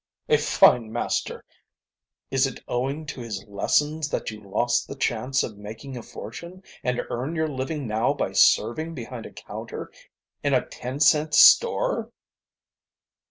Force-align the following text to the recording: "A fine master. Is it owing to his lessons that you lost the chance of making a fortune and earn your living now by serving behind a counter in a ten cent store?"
"A 0.29 0.37
fine 0.37 0.91
master. 0.91 1.45
Is 2.31 2.47
it 2.47 2.61
owing 2.67 3.05
to 3.05 3.21
his 3.21 3.45
lessons 3.47 4.09
that 4.09 4.31
you 4.31 4.41
lost 4.41 4.87
the 4.87 4.95
chance 4.95 5.43
of 5.43 5.59
making 5.59 5.95
a 5.95 6.01
fortune 6.01 6.63
and 6.83 7.05
earn 7.11 7.35
your 7.35 7.47
living 7.47 7.85
now 7.85 8.11
by 8.11 8.31
serving 8.31 8.95
behind 8.95 9.27
a 9.27 9.31
counter 9.31 9.91
in 10.41 10.55
a 10.55 10.65
ten 10.65 10.99
cent 11.01 11.35
store?" 11.35 12.11